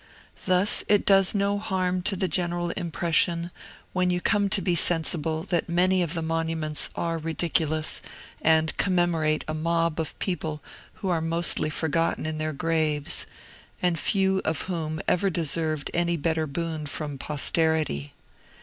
Thus 0.47 0.83
it 0.87 1.05
does 1.05 1.35
no 1.35 1.59
harm 1.59 2.01
to 2.09 2.15
the 2.15 2.27
general 2.27 2.71
impression, 2.71 3.51
when 3.93 4.09
you 4.09 4.19
come 4.19 4.49
to 4.49 4.59
be 4.59 4.73
sensible 4.73 5.43
that 5.51 5.69
many 5.69 6.01
of 6.01 6.15
the 6.15 6.23
monuments 6.23 6.89
are 6.95 7.19
ridiculous, 7.19 8.01
and 8.41 8.75
commemorate 8.77 9.45
a 9.47 9.53
mob 9.53 9.99
of 9.99 10.17
people 10.17 10.59
who 10.95 11.09
are 11.09 11.21
mostly 11.21 11.69
forgotten 11.69 12.25
in 12.25 12.39
their 12.39 12.51
graves, 12.51 13.27
and 13.79 13.99
few 13.99 14.39
of 14.43 14.61
whom 14.63 14.99
ever 15.07 15.29
deserved 15.29 15.91
any 15.93 16.17
better 16.17 16.47
boon 16.47 16.87
from 16.87 17.19
posterity. 17.19 18.11